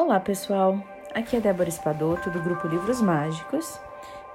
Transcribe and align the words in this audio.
Olá 0.00 0.20
pessoal, 0.20 0.78
aqui 1.12 1.34
é 1.36 1.40
Débora 1.40 1.68
Espadoto 1.68 2.30
do 2.30 2.40
grupo 2.40 2.68
Livros 2.68 3.02
Mágicos 3.02 3.80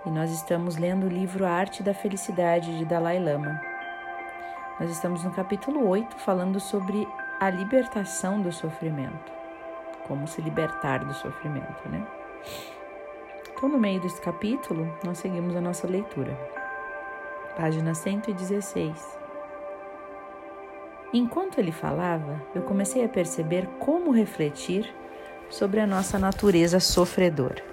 e 0.05 0.09
nós 0.09 0.29
estamos 0.29 0.75
lendo 0.75 1.05
o 1.05 1.09
livro 1.09 1.45
A 1.45 1.51
Arte 1.51 1.81
da 1.81 1.93
Felicidade 1.93 2.77
de 2.77 2.83
Dalai 2.83 3.17
Lama. 3.17 3.61
Nós 4.77 4.91
estamos 4.91 5.23
no 5.23 5.31
capítulo 5.31 5.87
8 5.87 6.17
falando 6.17 6.59
sobre 6.59 7.07
a 7.39 7.49
libertação 7.49 8.41
do 8.41 8.51
sofrimento, 8.51 9.31
como 10.05 10.27
se 10.27 10.41
libertar 10.41 11.05
do 11.05 11.13
sofrimento, 11.13 11.87
né? 11.87 12.05
Então, 13.55 13.69
no 13.69 13.79
meio 13.79 14.01
desse 14.01 14.19
capítulo, 14.19 14.93
nós 15.01 15.19
seguimos 15.19 15.55
a 15.55 15.61
nossa 15.61 15.87
leitura. 15.87 16.37
Página 17.55 17.95
116. 17.95 19.17
Enquanto 21.13 21.57
ele 21.57 21.71
falava, 21.71 22.41
eu 22.53 22.63
comecei 22.63 23.05
a 23.05 23.09
perceber 23.09 23.65
como 23.79 24.11
refletir 24.11 24.93
sobre 25.49 25.79
a 25.79 25.87
nossa 25.87 26.17
natureza 26.17 26.79
sofredora. 26.79 27.63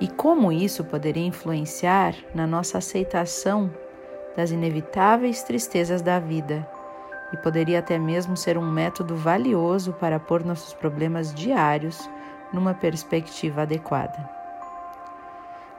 E 0.00 0.08
como 0.08 0.52
isso 0.52 0.84
poderia 0.84 1.26
influenciar 1.26 2.14
na 2.34 2.46
nossa 2.46 2.78
aceitação 2.78 3.70
das 4.36 4.50
inevitáveis 4.50 5.42
tristezas 5.42 6.02
da 6.02 6.18
vida? 6.18 6.68
E 7.32 7.36
poderia 7.38 7.78
até 7.78 7.98
mesmo 7.98 8.36
ser 8.36 8.58
um 8.58 8.70
método 8.70 9.16
valioso 9.16 9.92
para 9.94 10.20
pôr 10.20 10.44
nossos 10.44 10.74
problemas 10.74 11.34
diários 11.34 12.08
numa 12.52 12.74
perspectiva 12.74 13.62
adequada. 13.62 14.28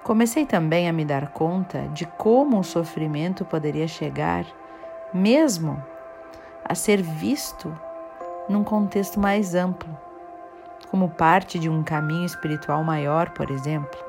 Comecei 0.04 0.46
também 0.46 0.90
a 0.90 0.94
me 0.94 1.06
dar 1.06 1.28
conta 1.30 1.88
de 1.90 2.06
como 2.06 2.60
o 2.60 2.64
sofrimento 2.64 3.46
poderia 3.46 3.88
chegar, 3.88 4.46
mesmo 5.14 5.82
a 6.66 6.74
ser 6.74 7.02
visto 7.02 7.78
num 8.50 8.64
contexto 8.64 9.20
mais 9.20 9.54
amplo 9.54 10.07
como 10.90 11.10
parte 11.10 11.60
de 11.60 11.70
um 11.70 11.84
caminho 11.84 12.26
espiritual 12.26 12.84
maior, 12.84 13.32
por 13.32 13.52
exemplo, 13.52 14.00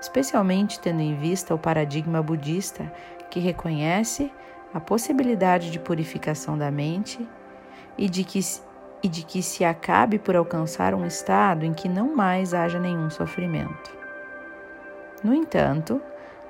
especialmente 0.00 0.78
tendo 0.78 1.00
em 1.00 1.16
vista 1.16 1.54
o 1.54 1.58
paradigma 1.58 2.22
budista 2.22 2.90
que 3.30 3.40
reconhece 3.40 4.32
a 4.72 4.80
possibilidade 4.80 5.70
de 5.70 5.78
purificação 5.78 6.56
da 6.56 6.70
mente 6.70 7.26
e 7.96 8.08
de 8.08 8.24
que, 8.24 8.40
e 9.02 9.08
de 9.08 9.22
que 9.24 9.42
se 9.42 9.64
acabe 9.64 10.18
por 10.18 10.36
alcançar 10.36 10.94
um 10.94 11.06
estado 11.06 11.64
em 11.64 11.72
que 11.72 11.88
não 11.88 12.14
mais 12.14 12.52
haja 12.52 12.78
nenhum 12.78 13.10
sofrimento. 13.10 13.96
No 15.24 15.34
entanto, 15.34 16.00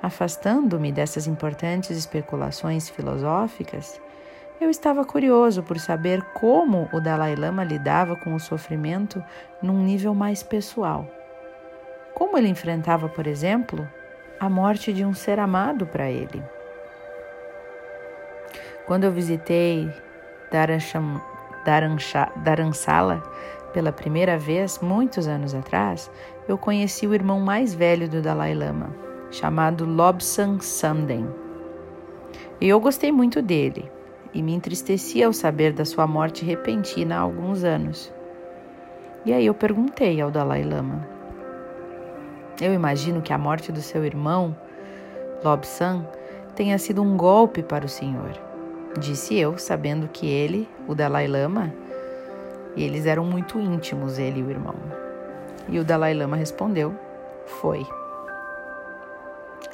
afastando-me 0.01 0.91
dessas 0.91 1.25
importantes 1.25 1.97
especulações 1.97 2.89
filosóficas, 2.89 3.99
eu 4.59 4.71
estava 4.71 5.05
curioso 5.05 5.61
por 5.61 5.79
saber 5.79 6.21
como 6.33 6.89
o 6.91 6.99
Dalai 6.99 7.35
Lama 7.35 7.63
lidava 7.63 8.15
com 8.15 8.33
o 8.33 8.39
sofrimento 8.39 9.23
num 9.61 9.83
nível 9.83 10.15
mais 10.15 10.41
pessoal. 10.41 11.07
Como 12.15 12.37
ele 12.37 12.47
enfrentava, 12.47 13.07
por 13.07 13.27
exemplo, 13.27 13.87
a 14.39 14.49
morte 14.49 14.91
de 14.91 15.05
um 15.05 15.13
ser 15.13 15.39
amado 15.39 15.85
para 15.85 16.09
ele. 16.09 16.43
Quando 18.87 19.03
eu 19.03 19.11
visitei 19.11 19.93
Dharansala 22.43 23.21
pela 23.73 23.91
primeira 23.91 24.39
vez, 24.39 24.79
muitos 24.79 25.27
anos 25.27 25.53
atrás, 25.53 26.09
eu 26.47 26.57
conheci 26.57 27.05
o 27.05 27.13
irmão 27.13 27.39
mais 27.41 27.75
velho 27.75 28.09
do 28.09 28.23
Dalai 28.23 28.55
Lama, 28.55 28.89
chamado 29.29 29.85
Lobsang 29.85 30.63
Samden. 30.65 31.27
E 32.59 32.67
eu 32.67 32.79
gostei 32.79 33.11
muito 33.11 33.39
dele 33.39 33.91
e 34.37 34.43
me 34.43 34.53
entristecia 34.53 35.25
ao 35.25 35.33
saber 35.33 35.73
da 35.73 35.83
sua 35.83 36.05
morte 36.05 36.45
repentina 36.45 37.15
há 37.15 37.19
alguns 37.21 37.63
anos. 37.63 38.13
E 39.25 39.33
aí 39.33 39.47
eu 39.47 39.53
perguntei 39.55 40.21
ao 40.21 40.29
Dalai 40.29 40.63
Lama: 40.63 41.07
Eu 42.61 42.71
imagino 42.71 43.19
que 43.19 43.33
a 43.33 43.37
morte 43.37 43.71
do 43.71 43.81
seu 43.81 44.05
irmão, 44.05 44.55
Lobsang, 45.43 46.05
tenha 46.55 46.77
sido 46.77 47.01
um 47.01 47.17
golpe 47.17 47.63
para 47.63 47.87
o 47.87 47.89
senhor. 47.89 48.39
Disse 48.99 49.35
eu, 49.35 49.57
sabendo 49.57 50.07
que 50.07 50.27
ele, 50.27 50.69
o 50.87 50.93
Dalai 50.93 51.27
Lama, 51.27 51.73
eles 52.75 53.07
eram 53.07 53.25
muito 53.25 53.59
íntimos, 53.59 54.19
ele 54.19 54.41
e 54.41 54.43
o 54.43 54.51
irmão. 54.51 54.75
E 55.67 55.79
o 55.79 55.83
Dalai 55.83 56.13
Lama 56.13 56.37
respondeu: 56.37 56.93
Foi. 57.59 57.83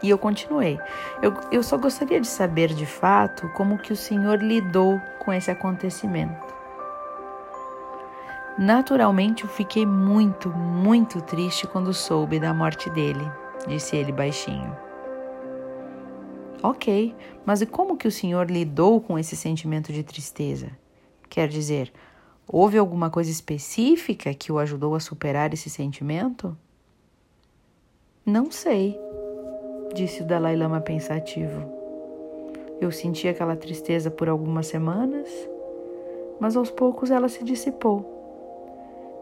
E 0.03 0.09
eu 0.09 0.17
continuei. 0.17 0.77
Eu, 1.21 1.33
eu 1.49 1.63
só 1.63 1.77
gostaria 1.77 2.19
de 2.19 2.27
saber 2.27 2.73
de 2.73 2.85
fato 2.85 3.49
como 3.53 3.77
que 3.77 3.93
o 3.93 3.95
Senhor 3.95 4.43
lidou 4.43 4.99
com 5.19 5.31
esse 5.31 5.49
acontecimento. 5.49 6.53
Naturalmente 8.57 9.45
eu 9.45 9.49
fiquei 9.49 9.85
muito, 9.85 10.49
muito 10.49 11.21
triste 11.21 11.65
quando 11.65 11.93
soube 11.93 12.39
da 12.39 12.53
morte 12.53 12.89
dele, 12.89 13.25
disse 13.67 13.95
ele 13.95 14.11
baixinho. 14.11 14.77
Ok, 16.61 17.15
mas 17.45 17.61
e 17.61 17.65
como 17.65 17.97
que 17.97 18.07
o 18.07 18.11
Senhor 18.11 18.51
lidou 18.51 19.01
com 19.01 19.17
esse 19.17 19.35
sentimento 19.35 19.91
de 19.91 20.03
tristeza? 20.03 20.69
Quer 21.29 21.47
dizer, 21.47 21.91
houve 22.47 22.77
alguma 22.77 23.09
coisa 23.09 23.31
específica 23.31 24.33
que 24.33 24.51
o 24.51 24.59
ajudou 24.59 24.95
a 24.95 24.99
superar 24.99 25.53
esse 25.53 25.69
sentimento? 25.69 26.55
Não 28.25 28.51
sei, 28.51 28.97
disse 29.93 30.23
o 30.23 30.25
Dalai 30.25 30.55
Lama 30.55 30.81
pensativo. 30.81 31.63
Eu 32.81 32.91
senti 32.91 33.27
aquela 33.27 33.55
tristeza 33.55 34.09
por 34.09 34.27
algumas 34.27 34.67
semanas, 34.67 35.29
mas 36.39 36.57
aos 36.57 36.71
poucos 36.71 37.11
ela 37.11 37.29
se 37.29 37.43
dissipou. 37.43 38.09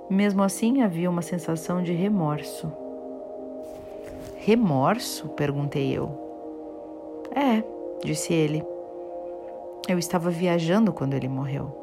Mesmo 0.10 0.42
assim, 0.42 0.82
havia 0.82 1.10
uma 1.10 1.22
sensação 1.22 1.84
de 1.84 1.94
remorso. 1.94 2.72
Remorso? 4.38 5.30
perguntei 5.30 5.96
eu. 5.96 6.10
É, 7.36 7.64
disse 8.04 8.34
ele. 8.34 8.64
Eu 9.88 10.00
estava 10.00 10.30
viajando 10.30 10.92
quando 10.92 11.14
ele 11.14 11.28
morreu. 11.28 11.78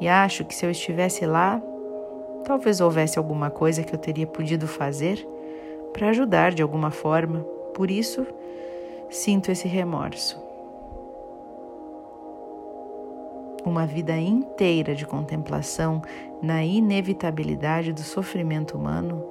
E 0.00 0.08
acho 0.08 0.44
que 0.44 0.54
se 0.54 0.66
eu 0.66 0.70
estivesse 0.70 1.24
lá, 1.26 1.62
talvez 2.44 2.80
houvesse 2.80 3.18
alguma 3.18 3.50
coisa 3.50 3.84
que 3.84 3.94
eu 3.94 3.98
teria 3.98 4.26
podido 4.26 4.66
fazer 4.66 5.26
para 5.92 6.08
ajudar 6.08 6.52
de 6.52 6.62
alguma 6.62 6.90
forma. 6.90 7.51
Por 7.74 7.90
isso, 7.90 8.26
sinto 9.08 9.50
esse 9.50 9.66
remorso. 9.66 10.40
Uma 13.64 13.86
vida 13.86 14.16
inteira 14.16 14.94
de 14.94 15.06
contemplação 15.06 16.02
na 16.42 16.64
inevitabilidade 16.64 17.92
do 17.92 18.02
sofrimento 18.02 18.76
humano 18.76 19.24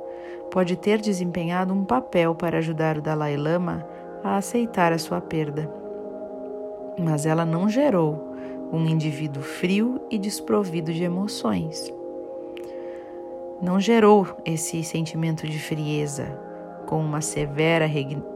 pode 0.49 0.75
ter 0.77 1.01
desempenhado 1.01 1.73
um 1.73 1.83
papel 1.83 2.33
para 2.33 2.57
ajudar 2.59 2.97
o 2.97 3.01
Dalai 3.01 3.35
Lama 3.35 3.85
a 4.23 4.37
aceitar 4.37 4.93
a 4.93 4.97
sua 4.97 5.19
perda. 5.19 5.69
Mas 6.97 7.25
ela 7.25 7.45
não 7.45 7.67
gerou 7.67 8.31
um 8.71 8.85
indivíduo 8.85 9.43
frio 9.43 10.01
e 10.09 10.17
desprovido 10.17 10.93
de 10.93 11.03
emoções. 11.03 11.93
Não 13.61 13.79
gerou 13.79 14.27
esse 14.45 14.83
sentimento 14.83 15.45
de 15.45 15.59
frieza, 15.59 16.39
com 16.91 16.99
uma 16.99 17.21
severa 17.21 17.89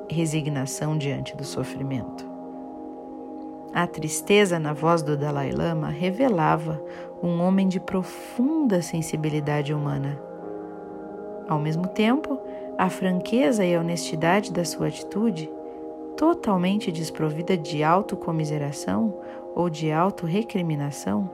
resignação 0.09 0.97
diante 0.97 1.35
do 1.35 1.43
sofrimento. 1.43 2.25
A 3.73 3.85
tristeza 3.85 4.57
na 4.57 4.71
voz 4.71 5.03
do 5.03 5.17
Dalai 5.17 5.51
Lama 5.51 5.89
revelava 5.89 6.81
um 7.21 7.41
homem 7.41 7.67
de 7.67 7.81
profunda 7.81 8.81
sensibilidade 8.81 9.73
humana. 9.73 10.17
Ao 11.49 11.59
mesmo 11.59 11.85
tempo, 11.85 12.39
a 12.77 12.89
franqueza 12.89 13.65
e 13.65 13.75
a 13.75 13.81
honestidade 13.81 14.53
da 14.53 14.63
sua 14.63 14.87
atitude, 14.87 15.51
totalmente 16.15 16.93
desprovida 16.93 17.57
de 17.57 17.83
autocomiseração 17.83 19.15
ou 19.53 19.69
de 19.69 19.91
autorrecriminação, 19.91 21.29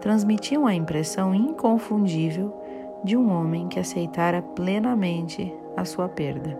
transmitiam 0.00 0.64
a 0.64 0.76
impressão 0.76 1.34
inconfundível 1.34 2.54
de 3.02 3.16
um 3.16 3.32
homem 3.32 3.66
que 3.66 3.80
aceitara 3.80 4.40
plenamente 4.40 5.52
a 5.80 5.84
sua 5.84 6.08
perda. 6.08 6.58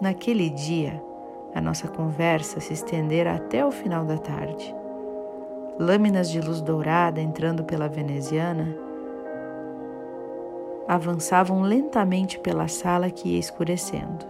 Naquele 0.00 0.50
dia, 0.50 1.02
a 1.54 1.60
nossa 1.60 1.88
conversa 1.88 2.60
se 2.60 2.72
estendera 2.72 3.34
até 3.34 3.64
o 3.64 3.70
final 3.70 4.04
da 4.04 4.18
tarde. 4.18 4.74
Lâminas 5.78 6.30
de 6.30 6.40
luz 6.40 6.60
dourada 6.60 7.20
entrando 7.20 7.64
pela 7.64 7.88
veneziana 7.88 8.76
avançavam 10.86 11.62
lentamente 11.62 12.38
pela 12.38 12.68
sala 12.68 13.10
que 13.10 13.30
ia 13.30 13.38
escurecendo. 13.38 14.26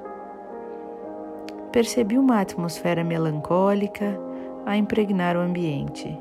Percebi 1.72 2.16
uma 2.16 2.40
atmosfera 2.40 3.02
melancólica 3.02 4.18
a 4.64 4.76
impregnar 4.76 5.36
o 5.36 5.40
ambiente 5.40 6.16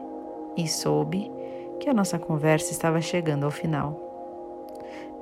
e 0.58 0.68
soube 0.68 1.32
que 1.80 1.90
a 1.90 1.94
nossa 1.94 2.18
conversa 2.18 2.72
estava 2.72 3.00
chegando 3.00 3.44
ao 3.44 3.52
final. 3.52 4.03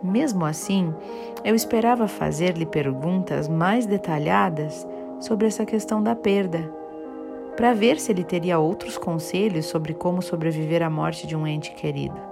Mesmo 0.04 0.46
assim, 0.46 0.94
eu 1.44 1.54
esperava 1.54 2.08
fazer-lhe 2.08 2.66
perguntas 2.66 3.48
mais 3.48 3.86
detalhadas 3.86 4.88
sobre 5.20 5.46
essa 5.46 5.64
questão 5.64 6.02
da 6.02 6.16
perda, 6.16 6.74
para 7.56 7.74
ver 7.74 8.00
se 8.00 8.12
ele 8.12 8.24
teria 8.24 8.58
outros 8.58 8.98
conselhos 8.98 9.68
sobre 9.68 9.94
como 9.94 10.20
sobreviver 10.20 10.82
à 10.82 10.90
morte 10.90 11.28
de 11.28 11.36
um 11.36 11.46
ente 11.46 11.72
querido. 11.74 12.32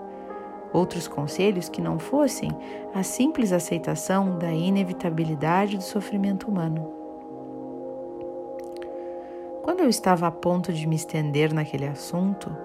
outros 0.71 1.07
conselhos 1.07 1.67
que 1.67 1.81
não 1.81 1.97
fossem 1.97 2.51
a 2.93 3.01
simples 3.01 3.51
aceitação 3.51 4.37
da 4.37 4.51
inevitabilidade 4.51 5.77
do 5.77 5.81
sofrimento 5.81 6.47
humano. 6.47 6.93
Quando 9.63 9.79
eu 9.79 9.89
estava 9.89 10.27
a 10.27 10.31
ponto 10.31 10.71
de 10.71 10.87
me 10.87 10.95
estender 10.95 11.51
naquele 11.55 11.87
assunto, 11.87 12.55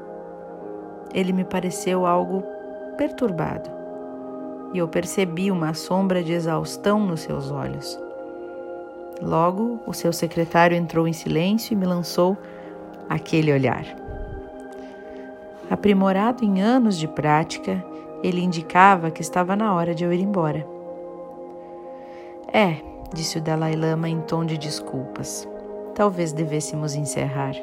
ele 1.14 1.32
me 1.32 1.44
pareceu 1.44 2.04
algo 2.04 2.42
perturbado 2.98 3.83
e 4.74 4.78
eu 4.78 4.88
percebi 4.88 5.52
uma 5.52 5.72
sombra 5.72 6.20
de 6.22 6.32
exaustão 6.32 6.98
nos 7.06 7.20
seus 7.20 7.52
olhos. 7.52 7.98
Logo, 9.22 9.78
o 9.86 9.94
seu 9.94 10.12
secretário 10.12 10.76
entrou 10.76 11.06
em 11.06 11.12
silêncio 11.12 11.72
e 11.72 11.76
me 11.76 11.86
lançou 11.86 12.36
aquele 13.08 13.52
olhar. 13.52 13.84
Aprimorado 15.70 16.44
em 16.44 16.60
anos 16.60 16.98
de 16.98 17.06
prática, 17.06 17.82
ele 18.22 18.42
indicava 18.42 19.12
que 19.12 19.22
estava 19.22 19.54
na 19.54 19.72
hora 19.72 19.94
de 19.94 20.02
eu 20.02 20.12
ir 20.12 20.20
embora. 20.20 20.66
É, 22.52 22.76
disse 23.14 23.38
o 23.38 23.40
Dalai 23.40 23.76
Lama 23.76 24.08
em 24.08 24.20
tom 24.22 24.44
de 24.44 24.58
desculpas. 24.58 25.48
Talvez 25.94 26.32
devêssemos 26.32 26.96
encerrar. 26.96 27.54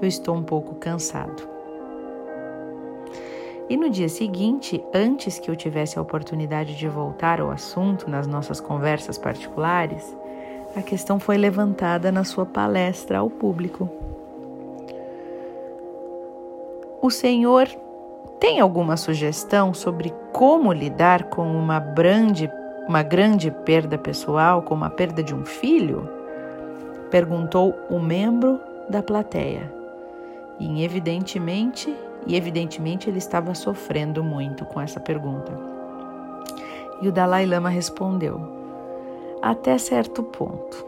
Eu 0.00 0.06
estou 0.06 0.36
um 0.36 0.44
pouco 0.44 0.76
cansado. 0.76 1.55
E 3.68 3.76
no 3.76 3.90
dia 3.90 4.08
seguinte, 4.08 4.82
antes 4.94 5.40
que 5.40 5.50
eu 5.50 5.56
tivesse 5.56 5.98
a 5.98 6.02
oportunidade 6.02 6.76
de 6.76 6.86
voltar 6.86 7.40
ao 7.40 7.50
assunto 7.50 8.08
nas 8.08 8.26
nossas 8.26 8.60
conversas 8.60 9.18
particulares, 9.18 10.16
a 10.76 10.82
questão 10.82 11.18
foi 11.18 11.36
levantada 11.36 12.12
na 12.12 12.22
sua 12.22 12.46
palestra 12.46 13.18
ao 13.18 13.28
público. 13.28 13.90
O 17.02 17.10
Senhor 17.10 17.66
tem 18.38 18.60
alguma 18.60 18.96
sugestão 18.96 19.74
sobre 19.74 20.14
como 20.32 20.72
lidar 20.72 21.24
com 21.24 21.56
uma 21.56 21.80
grande, 21.80 22.50
uma 22.86 23.02
grande 23.02 23.50
perda 23.50 23.98
pessoal, 23.98 24.62
como 24.62 24.84
a 24.84 24.90
perda 24.90 25.22
de 25.22 25.34
um 25.34 25.44
filho? 25.44 26.08
Perguntou 27.10 27.74
o 27.90 27.98
membro 27.98 28.60
da 28.88 29.02
plateia. 29.02 29.72
E 30.60 30.84
evidentemente, 30.84 31.94
e 32.26 32.36
evidentemente 32.36 33.08
ele 33.08 33.18
estava 33.18 33.54
sofrendo 33.54 34.22
muito 34.22 34.64
com 34.64 34.80
essa 34.80 35.00
pergunta. 35.00 35.52
E 37.00 37.08
o 37.08 37.12
Dalai 37.12 37.46
Lama 37.46 37.68
respondeu: 37.68 38.40
Até 39.42 39.78
certo 39.78 40.22
ponto. 40.22 40.84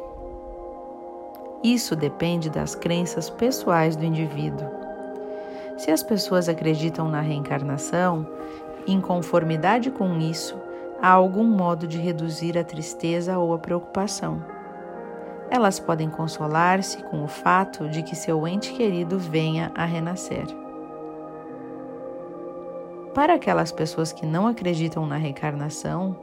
Isso 1.62 1.96
depende 1.96 2.48
das 2.48 2.74
crenças 2.74 3.28
pessoais 3.28 3.96
do 3.96 4.04
indivíduo 4.04 4.78
se 5.78 5.92
as 5.92 6.02
pessoas 6.02 6.48
acreditam 6.48 7.08
na 7.08 7.20
reencarnação, 7.20 8.26
em 8.84 9.00
conformidade 9.00 9.92
com 9.92 10.18
isso, 10.18 10.60
há 11.00 11.08
algum 11.08 11.44
modo 11.44 11.86
de 11.86 11.98
reduzir 11.98 12.58
a 12.58 12.64
tristeza 12.64 13.38
ou 13.38 13.54
a 13.54 13.58
preocupação. 13.58 14.42
Elas 15.48 15.78
podem 15.78 16.10
consolar-se 16.10 17.00
com 17.04 17.22
o 17.22 17.28
fato 17.28 17.88
de 17.88 18.02
que 18.02 18.16
seu 18.16 18.46
ente 18.46 18.72
querido 18.72 19.20
venha 19.20 19.70
a 19.72 19.84
renascer. 19.84 20.46
Para 23.18 23.34
aquelas 23.34 23.72
pessoas 23.72 24.12
que 24.12 24.24
não 24.24 24.46
acreditam 24.46 25.04
na 25.04 25.16
reencarnação, 25.16 26.16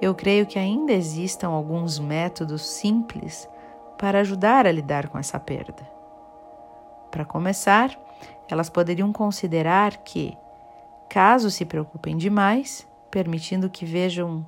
eu 0.00 0.12
creio 0.16 0.44
que 0.44 0.58
ainda 0.58 0.92
existam 0.92 1.46
alguns 1.50 1.96
métodos 2.00 2.66
simples 2.66 3.48
para 3.96 4.18
ajudar 4.18 4.66
a 4.66 4.72
lidar 4.72 5.06
com 5.06 5.16
essa 5.16 5.38
perda. 5.38 5.88
Para 7.08 7.24
começar, 7.24 7.96
elas 8.50 8.68
poderiam 8.68 9.12
considerar 9.12 9.98
que, 9.98 10.36
caso 11.08 11.52
se 11.52 11.64
preocupem 11.64 12.16
demais, 12.16 12.84
permitindo 13.08 13.70
que 13.70 13.86
vejam 13.86 14.44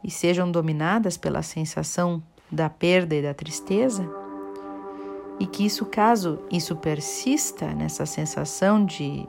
e 0.00 0.12
sejam 0.12 0.48
dominadas 0.48 1.16
pela 1.16 1.42
sensação 1.42 2.22
da 2.52 2.70
perda 2.70 3.16
e 3.16 3.22
da 3.22 3.34
tristeza, 3.34 4.08
e 5.40 5.46
que 5.48 5.66
isso, 5.66 5.86
caso 5.86 6.38
isso 6.52 6.76
persista 6.76 7.74
nessa 7.74 8.06
sensação 8.06 8.86
de, 8.86 9.26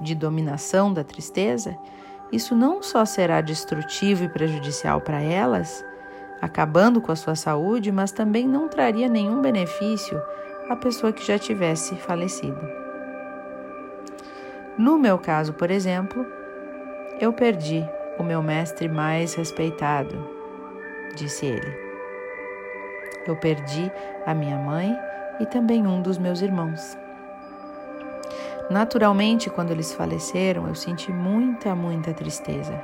de 0.00 0.14
dominação 0.14 0.92
da 0.92 1.04
tristeza, 1.04 1.76
isso 2.32 2.54
não 2.54 2.82
só 2.82 3.04
será 3.04 3.40
destrutivo 3.40 4.24
e 4.24 4.28
prejudicial 4.28 5.00
para 5.00 5.20
elas, 5.20 5.84
acabando 6.40 7.00
com 7.00 7.10
a 7.10 7.16
sua 7.16 7.34
saúde, 7.34 7.90
mas 7.90 8.12
também 8.12 8.46
não 8.46 8.68
traria 8.68 9.08
nenhum 9.08 9.40
benefício 9.40 10.20
à 10.68 10.76
pessoa 10.76 11.12
que 11.12 11.26
já 11.26 11.38
tivesse 11.38 11.94
falecido. 11.96 12.60
No 14.78 14.98
meu 14.98 15.18
caso, 15.18 15.52
por 15.52 15.70
exemplo, 15.70 16.24
eu 17.20 17.32
perdi 17.32 17.84
o 18.18 18.22
meu 18.22 18.42
mestre 18.42 18.88
mais 18.88 19.34
respeitado, 19.34 20.16
disse 21.16 21.46
ele. 21.46 21.90
Eu 23.26 23.36
perdi 23.36 23.90
a 24.24 24.32
minha 24.32 24.56
mãe 24.56 24.96
e 25.40 25.46
também 25.46 25.86
um 25.86 26.00
dos 26.00 26.16
meus 26.16 26.40
irmãos. 26.40 26.96
Naturalmente, 28.70 29.50
quando 29.50 29.72
eles 29.72 29.92
faleceram, 29.92 30.68
eu 30.68 30.76
senti 30.76 31.10
muita, 31.10 31.74
muita 31.74 32.14
tristeza. 32.14 32.80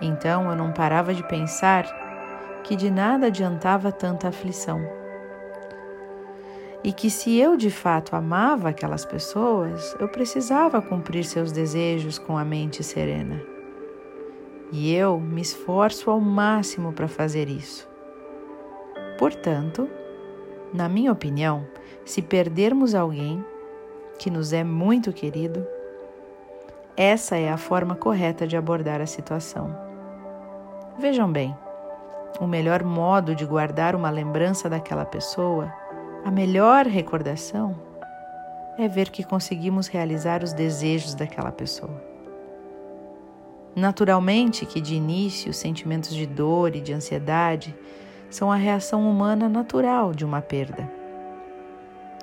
Então 0.00 0.50
eu 0.50 0.56
não 0.56 0.72
parava 0.72 1.14
de 1.14 1.22
pensar 1.22 1.86
que 2.64 2.74
de 2.74 2.90
nada 2.90 3.26
adiantava 3.26 3.92
tanta 3.92 4.28
aflição 4.28 4.80
e 6.84 6.92
que 6.92 7.08
se 7.08 7.38
eu 7.38 7.56
de 7.56 7.70
fato 7.70 8.16
amava 8.16 8.70
aquelas 8.70 9.04
pessoas, 9.04 9.94
eu 10.00 10.08
precisava 10.08 10.82
cumprir 10.82 11.24
seus 11.24 11.52
desejos 11.52 12.18
com 12.18 12.36
a 12.36 12.44
mente 12.44 12.82
serena. 12.82 13.40
E 14.72 14.92
eu 14.92 15.20
me 15.20 15.40
esforço 15.40 16.10
ao 16.10 16.18
máximo 16.18 16.92
para 16.92 17.06
fazer 17.06 17.48
isso. 17.48 17.88
Portanto, 19.16 19.88
na 20.74 20.88
minha 20.88 21.12
opinião, 21.12 21.64
se 22.04 22.20
perdermos 22.20 22.94
alguém 22.94 23.44
que 24.18 24.30
nos 24.30 24.52
é 24.52 24.62
muito 24.62 25.12
querido, 25.12 25.66
essa 26.96 27.36
é 27.36 27.50
a 27.50 27.56
forma 27.56 27.94
correta 27.94 28.46
de 28.46 28.56
abordar 28.56 29.00
a 29.00 29.06
situação. 29.06 29.74
Vejam 30.98 31.30
bem, 31.30 31.56
o 32.40 32.46
melhor 32.46 32.82
modo 32.82 33.34
de 33.34 33.44
guardar 33.44 33.94
uma 33.96 34.10
lembrança 34.10 34.68
daquela 34.68 35.04
pessoa 35.04 35.72
a 36.24 36.30
melhor 36.30 36.86
recordação 36.86 37.74
é 38.78 38.86
ver 38.86 39.10
que 39.10 39.24
conseguimos 39.24 39.88
realizar 39.88 40.44
os 40.44 40.52
desejos 40.52 41.16
daquela 41.16 41.50
pessoa. 41.50 42.00
Naturalmente 43.74 44.64
que 44.64 44.80
de 44.80 44.94
início 44.94 45.52
sentimentos 45.52 46.14
de 46.14 46.24
dor 46.24 46.76
e 46.76 46.80
de 46.80 46.92
ansiedade 46.92 47.74
são 48.30 48.52
a 48.52 48.56
reação 48.56 49.10
humana 49.10 49.48
natural 49.48 50.14
de 50.14 50.24
uma 50.24 50.40
perda. 50.40 50.88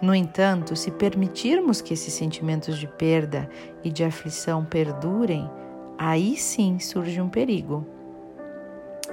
No 0.01 0.15
entanto, 0.15 0.75
se 0.77 0.91
permitirmos 0.91 1.81
que 1.81 1.93
esses 1.93 2.13
sentimentos 2.13 2.77
de 2.77 2.87
perda 2.87 3.49
e 3.83 3.89
de 3.89 4.03
aflição 4.03 4.63
perdurem, 4.63 5.49
aí 5.97 6.37
sim 6.37 6.79
surge 6.79 7.19
um 7.19 7.27
perigo. 7.27 7.85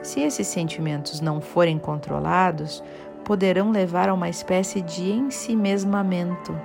Se 0.02 0.20
esses 0.20 0.46
sentimentos 0.46 1.20
não 1.20 1.40
forem 1.40 1.78
controlados, 1.78 2.84
poderão 3.24 3.72
levar 3.72 4.08
a 4.08 4.14
uma 4.14 4.28
espécie 4.28 4.80
de 4.80 5.10
ensimesmamento, 5.10 6.56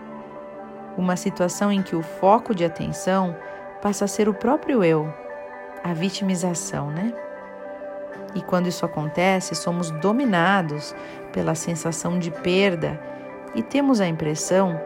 uma 0.95 1.15
situação 1.15 1.71
em 1.71 1.81
que 1.81 1.95
o 1.95 2.03
foco 2.03 2.53
de 2.53 2.63
atenção 2.63 3.35
passa 3.81 4.05
a 4.05 4.07
ser 4.07 4.29
o 4.29 4.33
próprio 4.35 4.83
eu, 4.83 5.11
a 5.83 5.93
vitimização, 5.93 6.91
né? 6.91 7.11
E 8.35 8.41
quando 8.41 8.67
isso 8.67 8.85
acontece, 8.85 9.55
somos 9.55 9.89
dominados 9.89 10.93
pela 11.33 11.55
sensação 11.55 12.19
de 12.19 12.29
perda 12.29 13.01
e 13.55 13.62
temos 13.62 14.00
a 14.00 14.08
impressão 14.08 14.79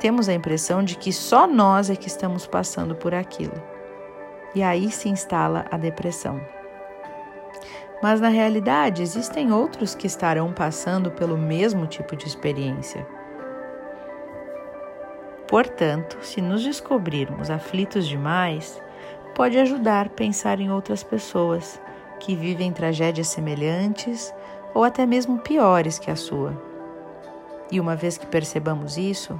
temos 0.00 0.28
a 0.28 0.34
impressão 0.34 0.82
de 0.82 0.96
que 0.96 1.12
só 1.12 1.46
nós 1.46 1.90
é 1.90 1.96
que 1.96 2.06
estamos 2.06 2.46
passando 2.46 2.94
por 2.94 3.12
aquilo. 3.12 3.60
E 4.54 4.62
aí 4.62 4.90
se 4.90 5.08
instala 5.08 5.66
a 5.70 5.76
depressão. 5.76 6.40
Mas 8.00 8.20
na 8.20 8.28
realidade, 8.28 9.02
existem 9.02 9.52
outros 9.52 9.96
que 9.96 10.06
estarão 10.06 10.52
passando 10.52 11.10
pelo 11.10 11.36
mesmo 11.36 11.84
tipo 11.86 12.14
de 12.14 12.26
experiência. 12.26 13.04
Portanto, 15.48 16.18
se 16.22 16.40
nos 16.40 16.62
descobrirmos 16.62 17.50
aflitos 17.50 18.06
demais, 18.06 18.80
pode 19.34 19.58
ajudar 19.58 20.06
a 20.06 20.10
pensar 20.10 20.60
em 20.60 20.70
outras 20.70 21.02
pessoas 21.02 21.80
que 22.20 22.36
vivem 22.36 22.72
tragédias 22.72 23.28
semelhantes 23.28 24.32
ou 24.74 24.84
até 24.84 25.06
mesmo 25.06 25.38
piores 25.38 25.98
que 25.98 26.10
a 26.10 26.16
sua. 26.16 26.56
E 27.70 27.80
uma 27.80 27.96
vez 27.96 28.16
que 28.16 28.26
percebamos 28.26 28.96
isso, 28.96 29.38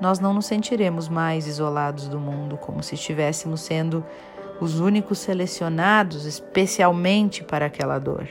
nós 0.00 0.18
não 0.18 0.34
nos 0.34 0.46
sentiremos 0.46 1.08
mais 1.08 1.46
isolados 1.46 2.08
do 2.08 2.18
mundo, 2.18 2.56
como 2.56 2.82
se 2.82 2.94
estivéssemos 2.94 3.60
sendo 3.60 4.04
os 4.60 4.80
únicos 4.80 5.18
selecionados 5.18 6.24
especialmente 6.26 7.44
para 7.44 7.66
aquela 7.66 7.98
dor. 7.98 8.28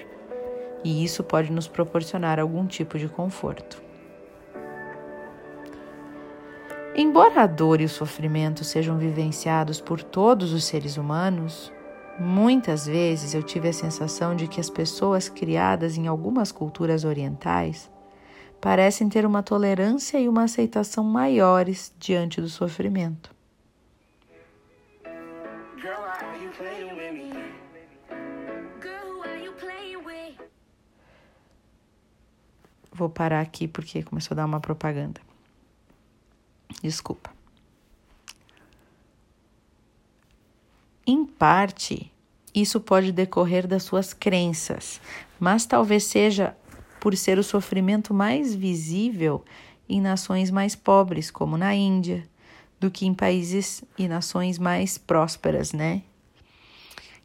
E 0.83 1.03
isso 1.03 1.23
pode 1.23 1.51
nos 1.51 1.67
proporcionar 1.67 2.39
algum 2.39 2.65
tipo 2.65 2.97
de 2.97 3.07
conforto. 3.07 3.81
Embora 6.95 7.41
a 7.41 7.47
dor 7.47 7.81
e 7.81 7.85
o 7.85 7.89
sofrimento 7.89 8.63
sejam 8.63 8.97
vivenciados 8.97 9.81
por 9.81 10.03
todos 10.03 10.53
os 10.53 10.65
seres 10.65 10.97
humanos, 10.97 11.71
muitas 12.20 12.86
vezes 12.86 13.34
eu 13.34 13.41
tive 13.41 13.70
a 13.70 13.74
sensação 13.74 14.36
de 14.36 14.48
que 14.48 14.60
as 14.60 14.70
pessoas 14.70 15.29
criadas 15.29 15.98
em 15.98 16.08
algumas 16.08 16.51
culturas 16.51 17.03
orientais 17.03 17.89
parecem 18.62 19.10
ter 19.10 19.25
uma 19.25 19.43
tolerância 19.43 20.17
e 20.20 20.29
uma 20.29 20.43
aceitação 20.43 21.03
maiores 21.03 21.93
diante 22.00 22.39
do 22.39 22.48
sofrimento. 22.48 23.34
Vou 32.96 33.10
parar 33.10 33.41
aqui 33.41 33.67
porque 33.67 34.03
começou 34.03 34.36
a 34.36 34.38
dar 34.38 34.46
uma 34.46 34.60
propaganda. 34.60 35.20
Desculpa. 36.82 37.32
Em 41.05 41.25
parte, 41.25 42.10
isso 42.55 42.79
pode 42.79 43.12
decorrer 43.12 43.67
das 43.67 43.83
suas 43.83 44.13
crenças, 44.13 45.01
mas 45.38 45.65
talvez 45.65 46.05
seja 46.05 46.55
por 47.01 47.17
ser 47.17 47.38
o 47.38 47.43
sofrimento 47.43 48.13
mais 48.13 48.55
visível 48.55 49.43
em 49.89 50.00
nações 50.00 50.50
mais 50.50 50.75
pobres, 50.77 51.29
como 51.29 51.57
na 51.57 51.75
Índia, 51.75 52.24
do 52.79 52.89
que 52.89 53.05
em 53.05 53.13
países 53.13 53.83
e 53.98 54.07
nações 54.07 54.57
mais 54.57 54.98
prósperas, 54.98 55.74
né? 55.74 56.03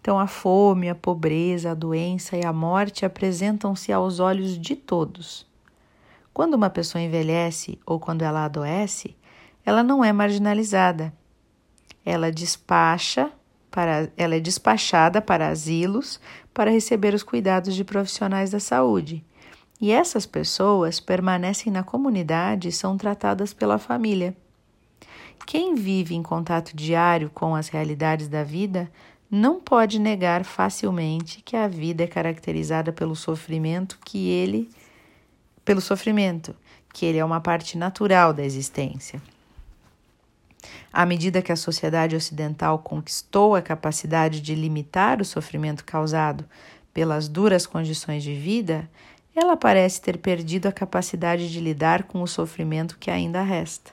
Então, 0.00 0.18
a 0.18 0.26
fome, 0.26 0.88
a 0.88 0.94
pobreza, 0.96 1.70
a 1.70 1.74
doença 1.74 2.36
e 2.36 2.44
a 2.44 2.52
morte 2.52 3.06
apresentam-se 3.06 3.92
aos 3.92 4.18
olhos 4.18 4.58
de 4.58 4.74
todos. 4.74 5.46
Quando 6.34 6.54
uma 6.54 6.70
pessoa 6.70 7.00
envelhece 7.00 7.78
ou 7.86 8.00
quando 8.00 8.22
ela 8.22 8.44
adoece, 8.44 9.14
ela 9.64 9.84
não 9.84 10.04
é 10.04 10.12
marginalizada. 10.12 11.12
Ela 12.04 12.32
despacha 12.32 13.30
para 13.70 14.08
ela 14.16 14.34
é 14.34 14.40
despachada 14.40 15.20
para 15.20 15.48
asilos 15.48 16.20
para 16.52 16.70
receber 16.70 17.14
os 17.14 17.22
cuidados 17.22 17.74
de 17.74 17.84
profissionais 17.84 18.50
da 18.50 18.60
saúde. 18.60 19.24
E 19.80 19.92
essas 19.92 20.26
pessoas 20.26 20.98
permanecem 20.98 21.72
na 21.72 21.82
comunidade 21.82 22.68
e 22.68 22.72
são 22.72 22.96
tratadas 22.96 23.54
pela 23.54 23.78
família. 23.78 24.36
Quem 25.46 25.74
vive 25.74 26.14
em 26.14 26.22
contato 26.22 26.76
diário 26.76 27.30
com 27.30 27.54
as 27.54 27.68
realidades 27.68 28.28
da 28.28 28.42
vida 28.42 28.90
não 29.30 29.60
pode 29.60 29.98
negar 29.98 30.44
facilmente 30.44 31.42
que 31.42 31.56
a 31.56 31.68
vida 31.68 32.02
é 32.02 32.06
caracterizada 32.06 32.92
pelo 32.92 33.14
sofrimento 33.14 33.98
que 34.04 34.28
ele 34.28 34.68
pelo 35.64 35.82
sofrimento, 35.82 36.56
que 36.94 37.04
ele 37.04 37.18
é 37.18 37.24
uma 37.24 37.42
parte 37.42 37.76
natural 37.76 38.32
da 38.32 38.42
existência. 38.42 39.20
À 40.92 41.04
medida 41.04 41.42
que 41.42 41.52
a 41.52 41.56
sociedade 41.56 42.16
ocidental 42.16 42.78
conquistou 42.78 43.54
a 43.54 43.62
capacidade 43.62 44.40
de 44.40 44.54
limitar 44.54 45.20
o 45.20 45.24
sofrimento 45.24 45.84
causado 45.84 46.44
pelas 46.92 47.28
duras 47.28 47.66
condições 47.66 48.22
de 48.22 48.34
vida, 48.34 48.88
ela 49.34 49.56
parece 49.56 50.00
ter 50.00 50.18
perdido 50.18 50.66
a 50.66 50.72
capacidade 50.72 51.50
de 51.50 51.60
lidar 51.60 52.04
com 52.04 52.22
o 52.22 52.26
sofrimento 52.26 52.98
que 52.98 53.10
ainda 53.10 53.42
resta. 53.42 53.92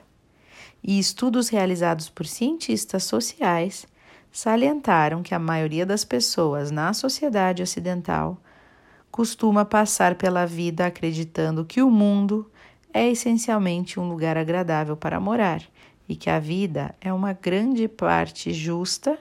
E 0.82 0.98
estudos 0.98 1.48
realizados 1.48 2.08
por 2.08 2.26
cientistas 2.26 3.04
sociais 3.04 3.86
salientaram 4.32 5.22
que 5.22 5.34
a 5.34 5.38
maioria 5.38 5.86
das 5.86 6.04
pessoas 6.04 6.70
na 6.70 6.92
sociedade 6.92 7.62
ocidental 7.62 8.38
costuma 9.10 9.64
passar 9.64 10.16
pela 10.16 10.44
vida 10.44 10.86
acreditando 10.86 11.64
que 11.64 11.80
o 11.80 11.90
mundo 11.90 12.50
é 12.92 13.08
essencialmente 13.08 13.98
um 13.98 14.08
lugar 14.08 14.36
agradável 14.36 14.96
para 14.96 15.20
morar 15.20 15.62
e 16.08 16.14
que 16.14 16.30
a 16.30 16.38
vida 16.38 16.94
é 17.00 17.12
uma 17.12 17.32
grande 17.32 17.88
parte 17.88 18.52
justa, 18.52 19.18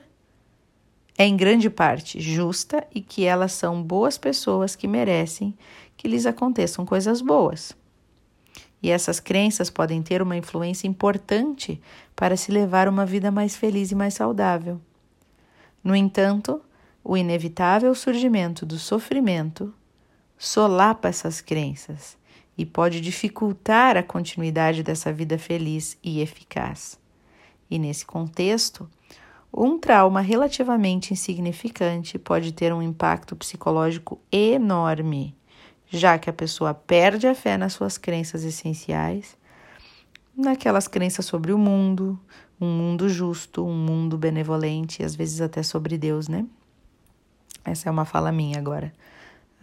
é 1.17 1.25
em 1.25 1.35
grande 1.35 1.69
parte 1.69 2.19
justa 2.19 2.85
e 2.93 3.01
que 3.01 3.23
elas 3.23 3.53
são 3.53 3.81
boas 3.81 4.17
pessoas 4.17 4.75
que 4.75 4.87
merecem 4.87 5.55
que 5.95 6.07
lhes 6.07 6.25
aconteçam 6.25 6.85
coisas 6.85 7.21
boas. 7.21 7.75
E 8.83 8.91
essas 8.91 9.19
crenças 9.19 9.69
podem 9.69 10.03
ter 10.03 10.21
uma 10.21 10.35
influência 10.35 10.87
importante 10.87 11.81
para 12.15 12.37
se 12.37 12.51
levar 12.51 12.87
uma 12.87 13.05
vida 13.05 13.31
mais 13.31 13.55
feliz 13.55 13.91
e 13.91 13.95
mais 13.95 14.13
saudável. 14.13 14.79
No 15.83 15.95
entanto, 15.95 16.61
o 17.03 17.15
inevitável 17.15 17.95
surgimento 17.95 18.65
do 18.65 18.77
sofrimento 18.77 19.73
solapa 20.37 21.07
essas 21.07 21.39
crenças 21.41 22.17
e 22.57 22.65
pode 22.65 23.01
dificultar 23.01 23.97
a 23.97 24.03
continuidade 24.03 24.81
dessa 24.83 25.11
vida 25.11 25.37
feliz 25.37 25.97
e 26.03 26.21
eficaz. 26.21 26.97
E 27.69 27.77
nesse 27.77 28.05
contexto, 28.05 28.89
um 29.53 29.79
trauma 29.79 30.21
relativamente 30.21 31.13
insignificante 31.13 32.19
pode 32.19 32.51
ter 32.51 32.73
um 32.73 32.81
impacto 32.81 33.35
psicológico 33.35 34.19
enorme, 34.31 35.35
já 35.89 36.17
que 36.17 36.29
a 36.29 36.33
pessoa 36.33 36.73
perde 36.73 37.27
a 37.27 37.33
fé 37.33 37.57
nas 37.57 37.73
suas 37.73 37.97
crenças 37.97 38.43
essenciais, 38.43 39.37
naquelas 40.35 40.87
crenças 40.87 41.25
sobre 41.25 41.53
o 41.53 41.57
mundo, 41.57 42.19
um 42.59 42.67
mundo 42.67 43.07
justo, 43.07 43.65
um 43.65 43.73
mundo 43.73 44.17
benevolente, 44.17 45.03
às 45.03 45.15
vezes 45.15 45.41
até 45.41 45.63
sobre 45.63 45.97
Deus, 45.97 46.27
né? 46.27 46.45
Essa 47.63 47.89
é 47.89 47.91
uma 47.91 48.05
fala 48.05 48.31
minha 48.31 48.59
agora. 48.59 48.93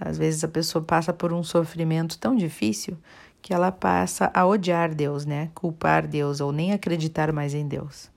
Às 0.05 0.19
vezes 0.19 0.43
a 0.43 0.49
pessoa 0.49 0.83
passa 0.83 1.13
por 1.13 1.33
um 1.33 1.45
sofrimento 1.45 2.19
tão 2.19 2.35
difícil 2.35 2.99
que 3.41 3.55
ela 3.55 3.71
passa 3.71 4.31
a 4.35 4.45
odiar 4.45 4.93
Deus, 4.95 5.25
né? 5.25 5.51
Culpar 5.55 6.07
Deus 6.07 6.41
ou 6.41 6.51
nem 6.51 6.73
acreditar 6.73 7.33
mais 7.33 7.55
em 7.55 7.67
Deus. 7.67 8.11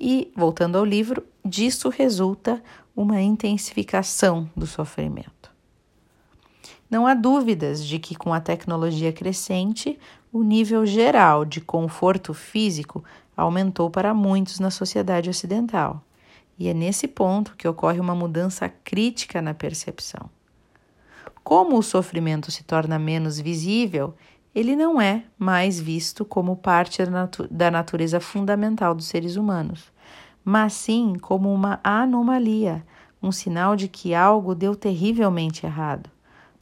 E, 0.00 0.32
voltando 0.34 0.76
ao 0.78 0.84
livro, 0.84 1.22
disso 1.44 1.90
resulta 1.90 2.62
uma 2.96 3.20
intensificação 3.20 4.50
do 4.56 4.66
sofrimento. 4.66 5.50
Não 6.90 7.06
há 7.06 7.14
dúvidas 7.14 7.84
de 7.86 7.98
que, 7.98 8.14
com 8.14 8.32
a 8.32 8.40
tecnologia 8.40 9.12
crescente, 9.12 9.98
o 10.32 10.42
nível 10.42 10.84
geral 10.86 11.44
de 11.44 11.60
conforto 11.60 12.32
físico 12.32 13.04
aumentou 13.36 13.90
para 13.90 14.14
muitos 14.14 14.58
na 14.58 14.70
sociedade 14.70 15.28
ocidental. 15.28 16.02
E 16.58 16.68
é 16.68 16.74
nesse 16.74 17.06
ponto 17.06 17.54
que 17.56 17.68
ocorre 17.68 18.00
uma 18.00 18.14
mudança 18.14 18.68
crítica 18.68 19.42
na 19.42 19.52
percepção. 19.54 20.30
Como 21.44 21.76
o 21.76 21.82
sofrimento 21.82 22.50
se 22.50 22.62
torna 22.62 22.98
menos 22.98 23.38
visível, 23.38 24.14
ele 24.54 24.76
não 24.76 25.00
é 25.00 25.24
mais 25.38 25.80
visto 25.80 26.24
como 26.24 26.56
parte 26.56 27.02
da 27.50 27.70
natureza 27.70 28.20
fundamental 28.20 28.94
dos 28.94 29.06
seres 29.06 29.36
humanos, 29.36 29.90
mas 30.44 30.74
sim 30.74 31.14
como 31.20 31.52
uma 31.52 31.80
anomalia, 31.82 32.84
um 33.22 33.32
sinal 33.32 33.74
de 33.74 33.88
que 33.88 34.14
algo 34.14 34.54
deu 34.54 34.74
terrivelmente 34.74 35.64
errado, 35.64 36.10